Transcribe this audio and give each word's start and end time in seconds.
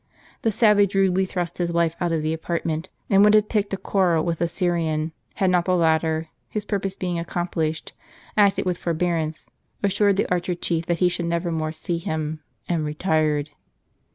The 0.41 0.51
savage 0.51 0.95
rudely 0.95 1.27
thrust 1.27 1.59
his 1.59 1.71
wife 1.71 1.95
out 2.01 2.11
of 2.11 2.23
the 2.23 2.33
apartment, 2.33 2.89
and 3.07 3.23
would 3.23 3.35
have 3.35 3.49
picked 3.49 3.71
a 3.71 3.77
quarrel 3.77 4.25
with 4.25 4.39
the 4.39 4.47
Syrian; 4.47 5.11
had 5.35 5.51
not 5.51 5.65
the 5.65 5.75
latter, 5.75 6.27
his 6.49 6.65
pur 6.65 6.79
pose 6.79 6.95
being 6.95 7.19
accomplished, 7.19 7.93
acted 8.35 8.65
with 8.65 8.79
forbearance, 8.79 9.45
assured 9.83 10.17
the 10.17 10.27
archer 10.31 10.55
chief 10.55 10.87
that 10.87 10.97
he 10.97 11.07
should 11.07 11.27
never 11.27 11.51
more 11.51 11.71
see 11.71 11.99
him, 11.99 12.39
and 12.67 12.83
retired. 12.83 13.51